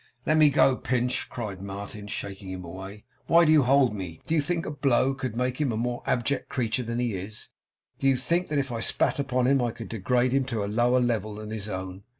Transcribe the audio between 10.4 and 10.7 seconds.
to a